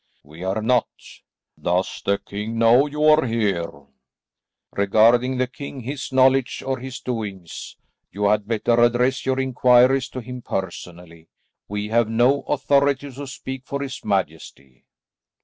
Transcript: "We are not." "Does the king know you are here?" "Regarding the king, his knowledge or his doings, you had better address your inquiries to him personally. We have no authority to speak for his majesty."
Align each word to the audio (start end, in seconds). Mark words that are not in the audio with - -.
"We 0.23 0.43
are 0.43 0.63
not." 0.63 0.87
"Does 1.61 2.01
the 2.03 2.17
king 2.17 2.57
know 2.57 2.87
you 2.87 3.03
are 3.03 3.23
here?" 3.23 3.71
"Regarding 4.71 5.37
the 5.37 5.45
king, 5.45 5.81
his 5.81 6.11
knowledge 6.11 6.63
or 6.65 6.79
his 6.79 6.99
doings, 6.99 7.77
you 8.11 8.23
had 8.23 8.47
better 8.47 8.79
address 8.81 9.27
your 9.27 9.39
inquiries 9.39 10.09
to 10.09 10.19
him 10.19 10.41
personally. 10.41 11.29
We 11.67 11.89
have 11.89 12.09
no 12.09 12.41
authority 12.47 13.11
to 13.11 13.27
speak 13.27 13.67
for 13.67 13.79
his 13.83 14.03
majesty." 14.03 14.87